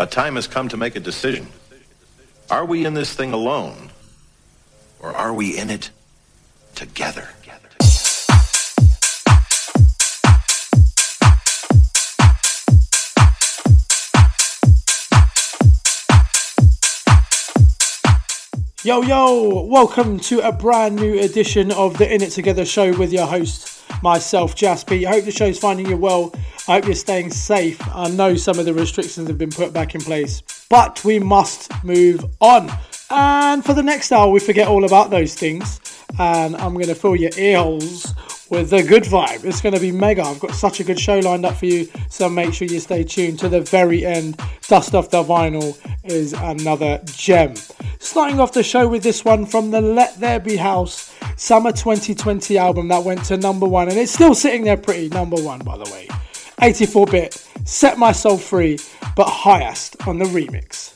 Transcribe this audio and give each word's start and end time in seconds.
A 0.00 0.06
time 0.06 0.36
has 0.36 0.46
come 0.46 0.68
to 0.68 0.76
make 0.76 0.94
a 0.94 1.00
decision. 1.00 1.48
Are 2.48 2.64
we 2.64 2.86
in 2.86 2.94
this 2.94 3.12
thing 3.12 3.32
alone? 3.32 3.90
Or 5.00 5.12
are 5.12 5.34
we 5.34 5.58
in 5.58 5.70
it 5.70 5.90
together? 6.76 7.30
Yo, 18.84 19.02
yo, 19.02 19.64
welcome 19.64 20.20
to 20.20 20.38
a 20.46 20.52
brand 20.52 20.94
new 20.94 21.18
edition 21.18 21.72
of 21.72 21.98
the 21.98 22.08
In 22.08 22.22
It 22.22 22.30
Together 22.30 22.64
show 22.64 22.96
with 22.96 23.12
your 23.12 23.26
host, 23.26 23.77
myself, 24.02 24.54
Jasper. 24.54 24.94
I 24.94 25.04
hope 25.04 25.24
the 25.24 25.30
show's 25.30 25.58
finding 25.58 25.88
you 25.88 25.96
well. 25.96 26.32
I 26.66 26.74
hope 26.74 26.86
you're 26.86 26.94
staying 26.94 27.30
safe. 27.30 27.80
I 27.94 28.08
know 28.08 28.34
some 28.36 28.58
of 28.58 28.64
the 28.64 28.74
restrictions 28.74 29.28
have 29.28 29.38
been 29.38 29.50
put 29.50 29.72
back 29.72 29.94
in 29.94 30.00
place, 30.00 30.42
but 30.68 31.04
we 31.04 31.18
must 31.18 31.72
move 31.84 32.24
on. 32.40 32.70
And 33.10 33.64
for 33.64 33.72
the 33.72 33.82
next 33.82 34.12
hour, 34.12 34.30
we 34.30 34.40
forget 34.40 34.68
all 34.68 34.84
about 34.84 35.10
those 35.10 35.34
things. 35.34 35.80
And 36.18 36.56
I'm 36.56 36.74
going 36.74 36.86
to 36.86 36.94
fill 36.94 37.16
your 37.16 37.30
earholes 37.30 38.14
with 38.50 38.70
the 38.70 38.82
good 38.82 39.04
vibe. 39.04 39.44
It's 39.44 39.60
going 39.60 39.74
to 39.74 39.80
be 39.80 39.92
mega. 39.92 40.22
I've 40.22 40.40
got 40.40 40.52
such 40.54 40.80
a 40.80 40.84
good 40.84 40.98
show 40.98 41.18
lined 41.18 41.44
up 41.44 41.56
for 41.56 41.66
you, 41.66 41.88
so 42.08 42.28
make 42.28 42.54
sure 42.54 42.66
you 42.66 42.80
stay 42.80 43.04
tuned 43.04 43.38
to 43.40 43.48
the 43.48 43.60
very 43.60 44.04
end. 44.04 44.40
Dust 44.68 44.94
Off 44.94 45.10
the 45.10 45.22
Vinyl 45.22 45.78
is 46.04 46.32
another 46.32 47.00
gem. 47.04 47.54
Starting 47.98 48.40
off 48.40 48.52
the 48.52 48.62
show 48.62 48.88
with 48.88 49.02
this 49.02 49.24
one 49.24 49.44
from 49.44 49.70
the 49.70 49.80
Let 49.80 50.18
There 50.20 50.40
Be 50.40 50.56
House 50.56 51.14
Summer 51.36 51.72
2020 51.72 52.58
album 52.58 52.88
that 52.88 53.04
went 53.04 53.24
to 53.26 53.36
number 53.36 53.66
one, 53.66 53.88
and 53.88 53.96
it's 53.96 54.12
still 54.12 54.34
sitting 54.34 54.64
there 54.64 54.76
pretty, 54.76 55.08
number 55.08 55.40
one, 55.40 55.60
by 55.60 55.76
the 55.76 55.90
way. 55.92 56.08
84 56.60 57.06
bit, 57.06 57.34
Set 57.64 57.98
My 57.98 58.12
Soul 58.12 58.38
Free, 58.38 58.78
but 59.14 59.26
highest 59.26 59.96
on 60.06 60.18
the 60.18 60.24
remix. 60.24 60.92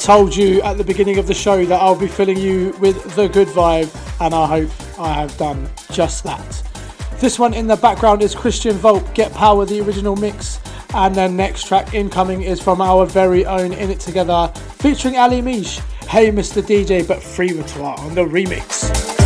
Told 0.00 0.34
you 0.34 0.62
at 0.62 0.78
the 0.78 0.84
beginning 0.84 1.18
of 1.18 1.26
the 1.26 1.34
show 1.34 1.64
that 1.66 1.80
I'll 1.80 1.98
be 1.98 2.08
filling 2.08 2.38
you 2.38 2.74
with 2.80 3.14
the 3.16 3.28
good 3.28 3.48
vibe, 3.48 3.94
and 4.20 4.34
I 4.34 4.46
hope 4.46 4.98
I 4.98 5.12
have 5.12 5.36
done 5.36 5.68
just 5.92 6.24
that. 6.24 6.62
This 7.18 7.38
one 7.38 7.52
in 7.52 7.66
the 7.66 7.76
background 7.76 8.22
is 8.22 8.34
Christian 8.34 8.76
Volk, 8.76 9.14
Get 9.14 9.32
Power, 9.32 9.66
the 9.66 9.80
original 9.82 10.16
mix. 10.16 10.58
And 10.94 11.14
the 11.14 11.28
next 11.28 11.66
track 11.66 11.94
incoming 11.94 12.42
is 12.42 12.60
from 12.60 12.80
our 12.80 13.04
very 13.06 13.44
own 13.44 13.72
In 13.72 13.90
It 13.90 14.00
Together, 14.00 14.50
featuring 14.78 15.16
Ali 15.16 15.42
Mish, 15.42 15.78
Hey 16.08 16.30
Mr. 16.30 16.62
DJ, 16.62 17.06
but 17.06 17.22
free 17.22 17.52
with 17.52 17.76
our 17.76 17.98
on 18.00 18.14
the 18.14 18.24
remix. 18.24 19.19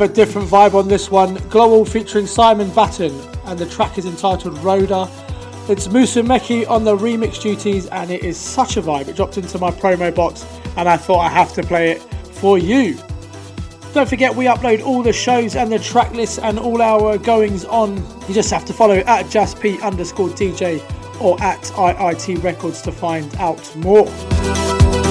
Of 0.00 0.10
a 0.10 0.14
different 0.14 0.48
vibe 0.48 0.74
on 0.74 0.88
this 0.88 1.10
one. 1.10 1.34
Global 1.48 1.84
featuring 1.84 2.26
Simon 2.26 2.70
Batten, 2.70 3.12
and 3.44 3.58
the 3.58 3.66
track 3.66 3.98
is 3.98 4.06
entitled 4.06 4.56
Rhoda. 4.58 5.08
It's 5.68 5.88
Musumeci 5.88 6.68
on 6.68 6.84
the 6.84 6.96
remix 6.96 7.40
duties, 7.40 7.86
and 7.88 8.10
it 8.10 8.24
is 8.24 8.36
such 8.38 8.76
a 8.76 8.82
vibe. 8.82 9.08
It 9.08 9.16
dropped 9.16 9.36
into 9.36 9.58
my 9.58 9.70
promo 9.70 10.14
box, 10.14 10.46
and 10.76 10.88
I 10.88 10.96
thought 10.96 11.20
I 11.20 11.28
have 11.28 11.52
to 11.54 11.62
play 11.62 11.90
it 11.90 12.00
for 12.32 12.56
you. 12.56 12.98
Don't 13.92 14.08
forget, 14.08 14.34
we 14.34 14.46
upload 14.46 14.82
all 14.82 15.02
the 15.02 15.12
shows 15.12 15.56
and 15.56 15.70
the 15.70 15.78
track 15.78 16.12
lists 16.12 16.38
and 16.38 16.58
all 16.58 16.80
our 16.80 17.18
goings 17.18 17.64
on. 17.66 17.96
You 18.26 18.34
just 18.34 18.50
have 18.50 18.64
to 18.66 18.72
follow 18.72 18.96
at 18.96 19.26
JazzP 19.26 19.82
underscore 19.82 20.28
DJ 20.28 20.80
or 21.20 21.40
at 21.42 21.62
IIT 21.62 22.42
Records 22.42 22.80
to 22.82 22.92
find 22.92 23.34
out 23.36 23.76
more. 23.76 25.09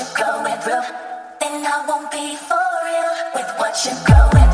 you're 0.00 0.16
going 0.16 0.60
then 1.40 1.66
I 1.66 1.84
won't 1.86 2.10
be 2.10 2.36
for 2.36 2.56
real 2.86 3.12
with 3.34 3.50
what 3.58 3.84
you're 3.84 3.94
growing. 4.06 4.49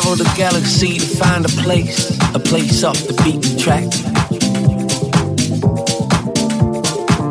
Travel 0.00 0.16
the 0.16 0.30
galaxy 0.36 0.98
to 0.98 1.06
find 1.06 1.46
a 1.46 1.48
place, 1.64 2.10
a 2.34 2.38
place 2.38 2.84
off 2.84 2.98
the 3.06 3.14
beaten 3.24 3.56
track. 3.56 3.86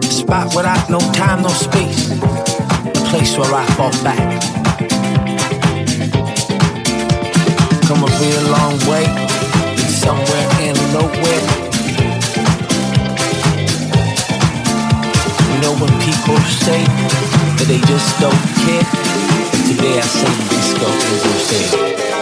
A 0.02 0.12
spot 0.12 0.48
without 0.56 0.90
no 0.90 0.98
time, 1.14 1.44
no 1.44 1.50
space, 1.50 2.10
a 2.10 3.02
place 3.12 3.38
where 3.38 3.54
I 3.54 3.64
fall 3.78 3.94
back. 4.02 4.42
Come 7.86 8.02
a 8.02 8.10
real 8.18 8.44
long 8.58 8.74
way, 8.90 9.06
somewhere 10.02 10.48
in 10.66 10.74
nowhere. 10.90 11.46
You 15.52 15.58
know 15.62 15.74
when 15.82 15.94
people 16.02 16.40
say 16.66 16.82
that 17.58 17.66
they 17.68 17.82
just 17.86 18.10
don't 18.20 18.46
care, 18.66 18.86
today 19.70 20.00
I 20.00 20.08
say 20.18 20.34
this 20.50 20.74
goes 20.80 21.04
as 21.14 22.15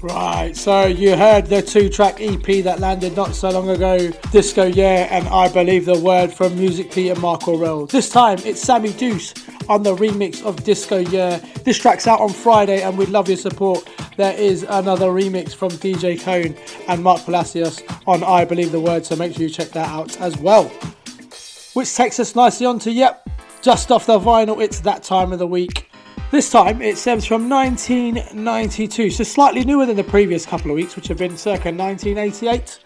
say. 0.00 0.52
So 0.52 0.86
you 0.86 1.16
heard 1.16 1.46
the 1.46 1.62
two 1.62 1.88
track 1.88 2.16
EP 2.20 2.64
that 2.64 2.80
landed 2.80 3.16
not 3.16 3.34
so 3.34 3.50
long 3.50 3.70
ago, 3.70 4.10
Disco 4.30 4.64
Yeah 4.64 5.08
and 5.10 5.28
I 5.28 5.48
Believe 5.48 5.86
the 5.86 5.98
Word 5.98 6.32
from 6.32 6.56
Music 6.56 6.90
Pete 6.92 7.10
and 7.10 7.20
Marco 7.20 7.56
Rell. 7.56 7.86
This 7.86 8.10
time 8.10 8.38
it's 8.44 8.60
Sammy 8.60 8.92
Deuce 8.92 9.34
on 9.68 9.82
the 9.82 9.94
remix 9.96 10.44
of 10.44 10.62
Disco 10.64 10.98
Yeah. 10.98 11.38
This 11.64 11.78
track's 11.78 12.06
out 12.06 12.20
on 12.20 12.30
Friday 12.30 12.82
and 12.82 12.96
we'd 12.96 13.08
love 13.08 13.28
your 13.28 13.36
support. 13.36 13.88
There 14.16 14.34
is 14.34 14.64
another 14.68 15.08
remix 15.08 15.54
from 15.54 15.70
DJ 15.70 16.20
Cone 16.20 16.56
and 16.88 17.02
Mark 17.02 17.24
Palacios 17.24 17.82
on 18.06 18.22
I 18.22 18.44
Believe 18.44 18.72
the 18.72 18.80
Word, 18.80 19.04
so 19.04 19.16
make 19.16 19.34
sure 19.34 19.42
you 19.42 19.50
check 19.50 19.70
that 19.70 19.88
out 19.88 20.18
as 20.20 20.36
well. 20.38 20.64
Which 21.74 21.94
takes 21.94 22.18
us 22.18 22.34
nicely 22.34 22.64
on 22.64 22.78
to, 22.80 22.90
yep, 22.90 23.28
just 23.60 23.92
off 23.92 24.06
the 24.06 24.18
vinyl, 24.18 24.62
it's 24.62 24.80
that 24.80 25.02
time 25.02 25.32
of 25.32 25.38
the 25.38 25.46
week. 25.46 25.90
This 26.36 26.50
time 26.50 26.82
it 26.82 26.98
stems 26.98 27.24
from 27.24 27.48
1992, 27.48 29.08
so 29.08 29.24
slightly 29.24 29.64
newer 29.64 29.86
than 29.86 29.96
the 29.96 30.04
previous 30.04 30.44
couple 30.44 30.70
of 30.70 30.74
weeks, 30.74 30.94
which 30.94 31.08
have 31.08 31.16
been 31.16 31.34
circa 31.34 31.72
1988. 31.72 32.78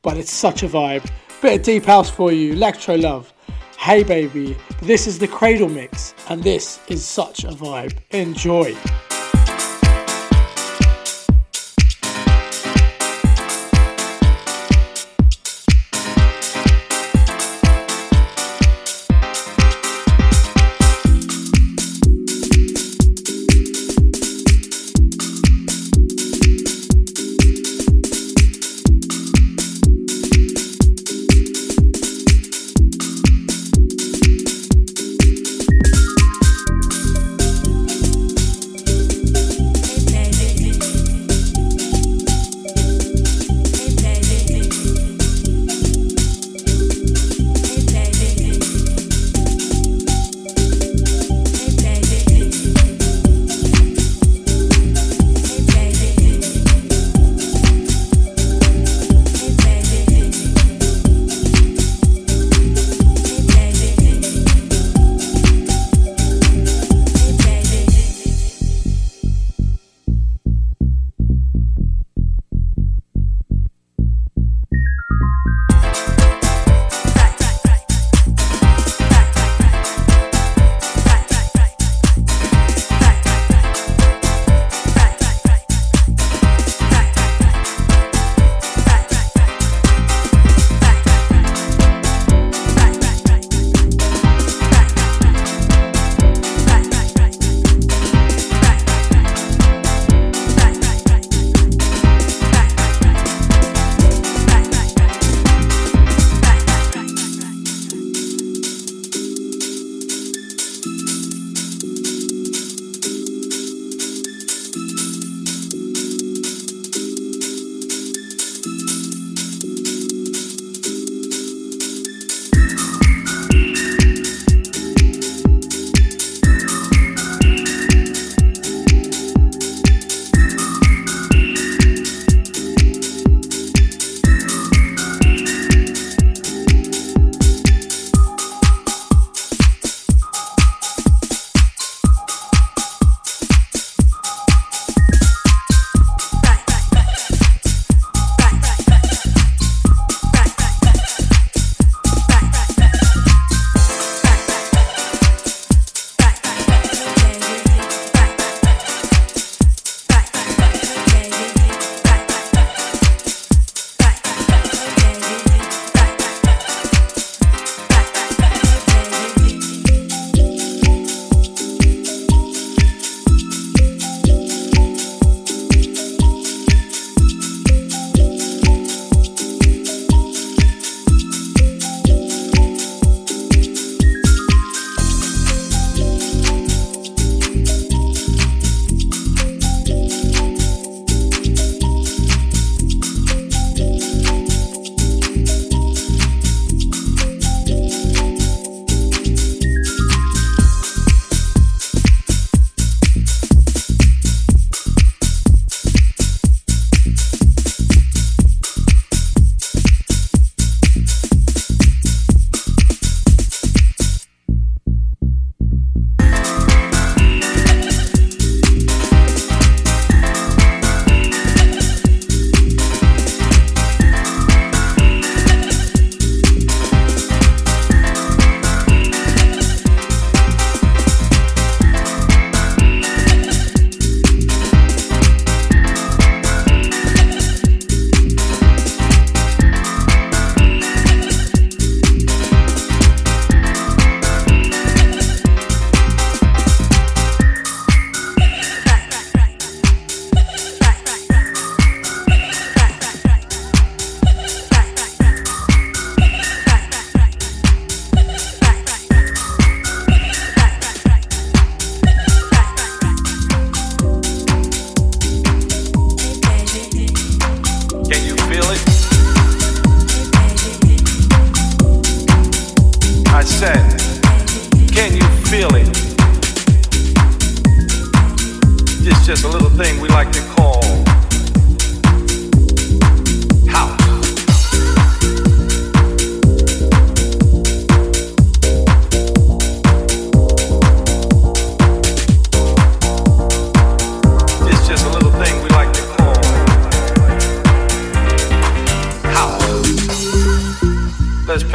But 0.00 0.16
it's 0.16 0.32
such 0.32 0.62
a 0.62 0.68
vibe. 0.68 1.04
Bit 1.42 1.58
of 1.58 1.66
deep 1.66 1.86
house 1.86 2.08
for 2.08 2.30
you, 2.30 2.52
Electro 2.52 2.94
Love. 2.94 3.34
Hey 3.76 4.04
baby, 4.04 4.56
this 4.80 5.08
is 5.08 5.18
the 5.18 5.26
Cradle 5.26 5.68
Mix, 5.68 6.14
and 6.28 6.40
this 6.44 6.78
is 6.86 7.04
such 7.04 7.42
a 7.42 7.48
vibe. 7.48 7.98
Enjoy. 8.12 8.76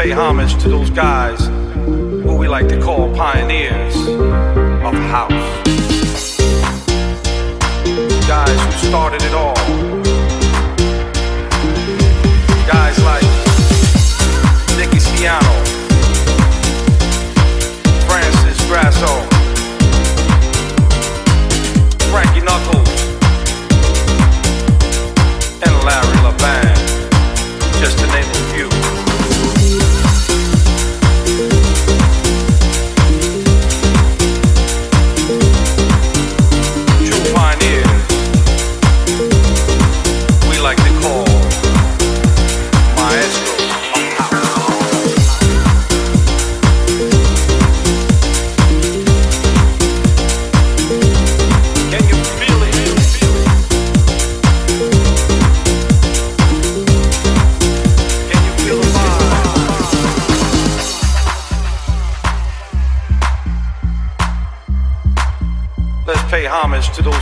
pay 0.10 0.16
homage 0.16 0.60
to 0.60 0.70
those 0.70 0.90
guys 0.90 1.40
who 1.46 2.36
we 2.36 2.48
like 2.48 2.68
to 2.68 2.82
call 2.82 3.14
pioneers 3.16 3.96
of 4.88 4.94
house. 5.14 5.32
Guys 8.28 8.60
who 8.66 8.72
started 8.88 9.22
it 9.22 9.34
all. 9.36 9.54
Guys 12.66 12.98
like 13.10 13.28
Nicky 14.78 14.98
Siano, 14.98 15.56
Francis 18.08 18.60
Grasso, 18.68 19.14
Frankie 22.10 22.42
Knuckles, 22.42 22.90
and 25.66 25.74
Larry 25.86 26.18
Levan, 26.26 26.76
just 27.80 28.00
to 28.00 28.08
name 28.08 28.26
a 28.26 28.54
few. 28.54 28.79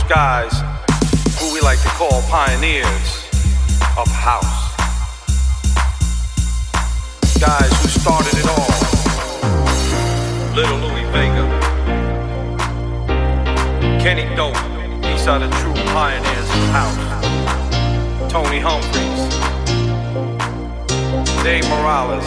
guys 0.08 0.62
who 1.38 1.52
we 1.52 1.60
like 1.60 1.80
to 1.82 1.88
call 1.88 2.22
pioneers 2.22 3.28
of 3.98 4.08
house. 4.08 4.74
Guys 7.38 7.70
who 7.82 7.88
started 7.88 8.32
it 8.38 8.48
all. 8.48 8.72
Little 10.56 10.78
Louie 10.78 11.04
Vega, 11.12 11.44
Kenny 14.00 14.24
Dope, 14.34 14.56
these 15.02 15.26
are 15.26 15.38
the 15.38 15.50
true 15.60 15.74
pioneers 15.92 16.48
of 16.56 16.68
house. 16.72 18.32
Tony 18.32 18.60
Humphries, 18.60 19.28
Dave 21.44 21.68
Morales, 21.68 22.24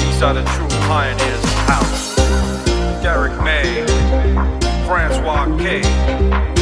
these 0.00 0.22
are 0.22 0.34
the 0.34 0.44
true 0.56 0.68
pioneers 0.88 1.44
of 1.44 1.54
house. 1.70 2.16
Derrick 3.00 3.40
May, 3.42 3.86
Francois 4.86 5.56
K. 5.58 6.61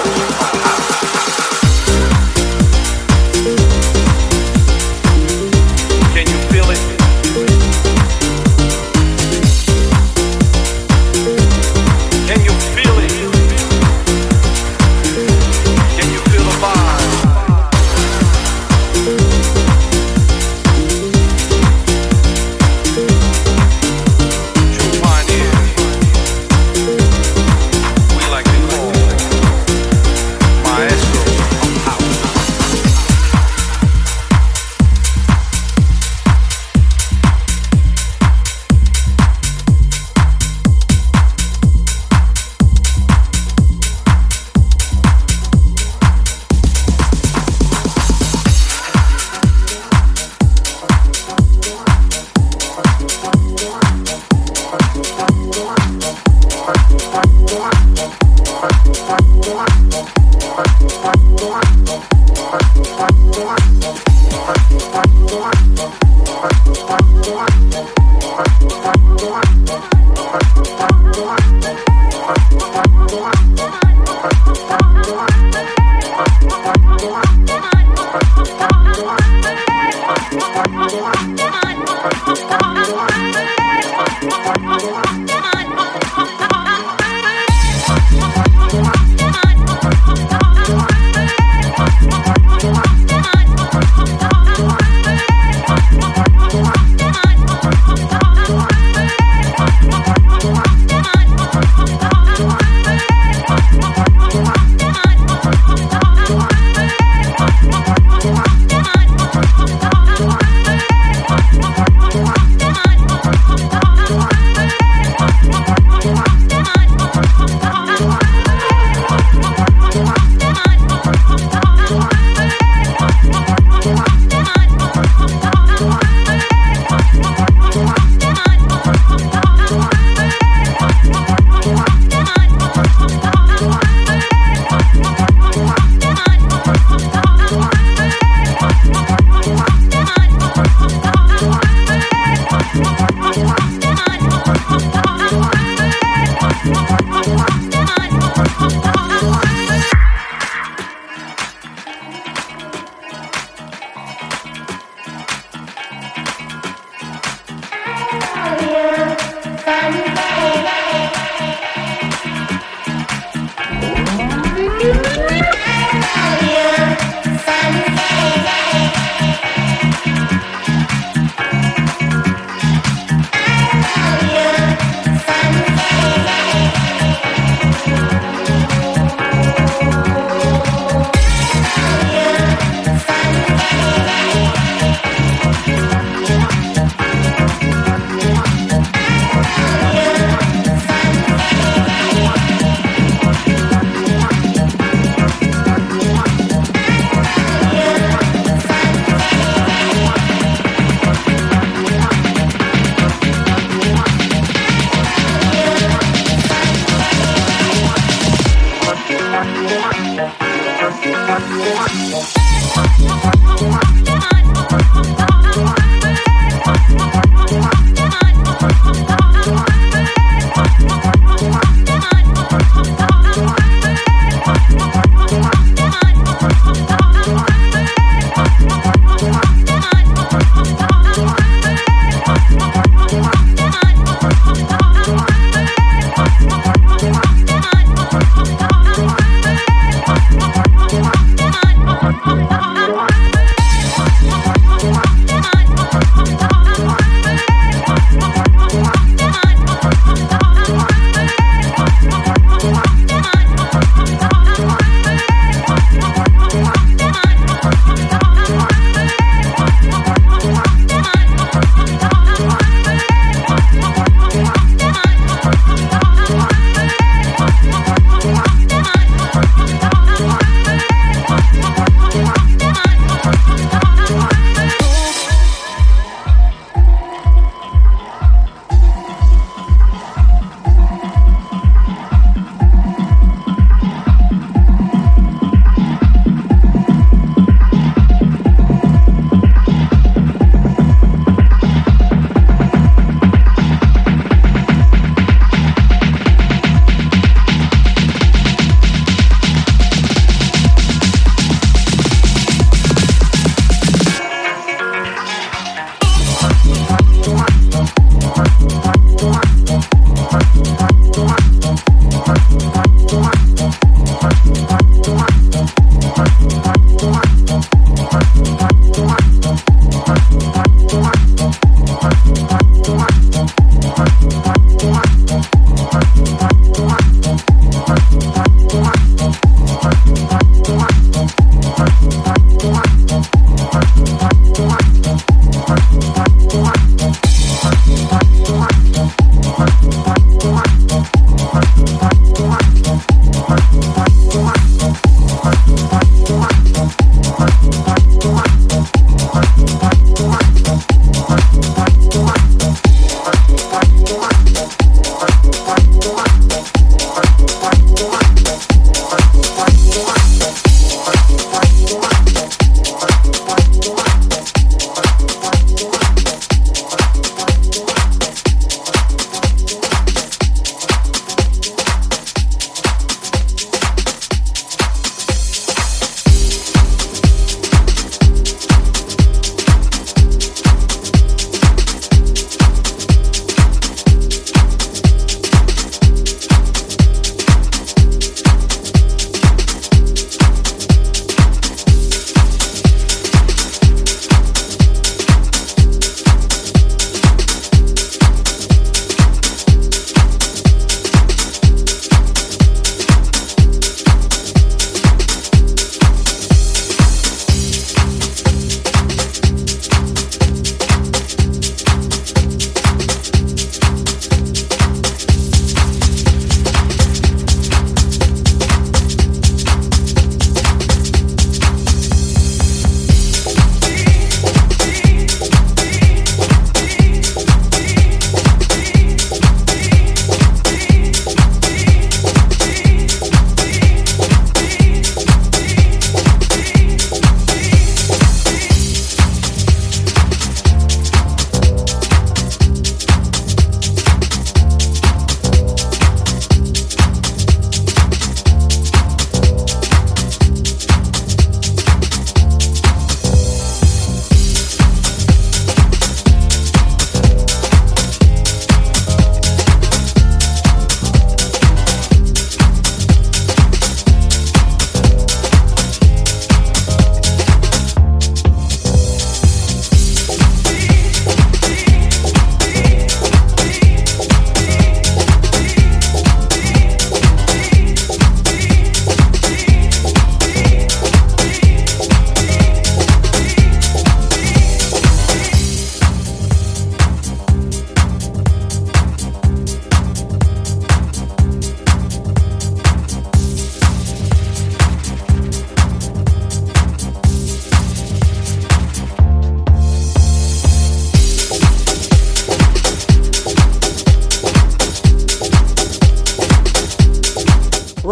heart. 333.71 334.10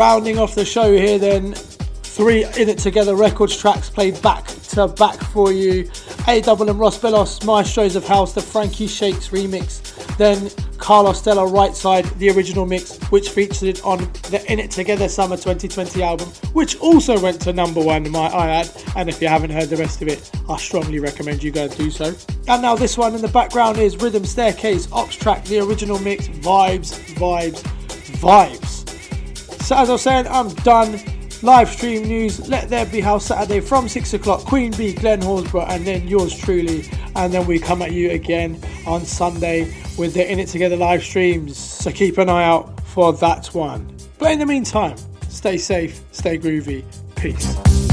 Rounding 0.09 0.39
off 0.39 0.55
the 0.55 0.65
show 0.65 0.91
here 0.91 1.19
then 1.19 1.53
three 1.53 2.43
In 2.57 2.67
It 2.67 2.79
Together 2.79 3.15
records 3.15 3.55
tracks 3.55 3.91
played 3.91 4.19
back 4.23 4.47
to 4.47 4.87
back 4.87 5.21
for 5.25 5.51
you. 5.51 5.87
A 6.27 6.41
Double 6.41 6.67
and 6.67 6.79
Ross 6.79 6.97
Bellos, 6.97 7.45
Maestros 7.45 7.95
of 7.95 8.07
House, 8.07 8.33
the 8.33 8.41
Frankie 8.41 8.87
Shakes 8.87 9.27
remix. 9.27 9.93
Then 10.17 10.49
Carlos 10.79 11.19
Stella 11.19 11.45
Right 11.45 11.75
Side, 11.75 12.05
the 12.17 12.31
original 12.31 12.65
mix, 12.65 12.97
which 13.11 13.29
featured 13.29 13.81
on 13.81 13.99
the 14.31 14.43
In 14.51 14.57
It 14.57 14.71
Together 14.71 15.07
Summer 15.07 15.37
2020 15.37 16.01
album, 16.01 16.27
which 16.53 16.79
also 16.79 17.19
went 17.19 17.39
to 17.41 17.53
number 17.53 17.79
one, 17.79 18.09
might 18.09 18.33
I 18.33 18.49
add. 18.49 18.71
And 18.95 19.09
if 19.09 19.21
you 19.21 19.27
haven't 19.27 19.51
heard 19.51 19.69
the 19.69 19.77
rest 19.77 20.01
of 20.01 20.07
it, 20.07 20.31
I 20.49 20.57
strongly 20.57 20.99
recommend 20.99 21.43
you 21.43 21.51
go 21.51 21.65
and 21.65 21.77
do 21.77 21.91
so. 21.91 22.15
And 22.47 22.63
now 22.63 22.75
this 22.75 22.97
one 22.97 23.13
in 23.13 23.21
the 23.21 23.27
background 23.27 23.77
is 23.77 23.95
Rhythm 23.97 24.25
Staircase 24.25 24.91
Ops 24.91 25.15
track, 25.15 25.45
the 25.45 25.59
original 25.59 25.99
mix, 25.99 26.27
vibes, 26.29 26.97
vibes, 27.13 27.61
vibes. 28.17 28.68
So 29.69 29.75
as 29.75 29.87
I 29.87 29.91
was 29.91 30.01
saying, 30.01 30.25
I'm 30.27 30.49
done 30.63 30.99
live 31.43 31.69
stream 31.69 32.07
news. 32.07 32.49
Let 32.49 32.69
There 32.69 32.87
Be 32.87 33.01
House 33.01 33.27
Saturday 33.27 33.59
from 33.59 33.87
6 33.87 34.15
o'clock. 34.15 34.43
Queen 34.43 34.71
Bee, 34.71 34.93
Glenn 34.93 35.21
Horsburgh, 35.21 35.69
and 35.69 35.85
then 35.85 36.07
yours 36.07 36.35
truly. 36.35 36.89
And 37.15 37.31
then 37.31 37.45
we 37.45 37.59
come 37.59 37.83
at 37.83 37.91
you 37.91 38.09
again 38.09 38.59
on 38.87 39.05
Sunday 39.05 39.71
with 39.95 40.15
the 40.15 40.27
In 40.27 40.39
It 40.39 40.47
Together 40.47 40.75
live 40.75 41.03
streams. 41.03 41.55
So 41.55 41.91
keep 41.91 42.17
an 42.17 42.29
eye 42.29 42.45
out 42.45 42.81
for 42.87 43.13
that 43.13 43.53
one. 43.53 43.95
But 44.17 44.31
in 44.31 44.39
the 44.39 44.47
meantime, 44.47 44.97
stay 45.29 45.59
safe, 45.59 46.01
stay 46.13 46.39
groovy. 46.39 46.83
Peace. 47.15 47.88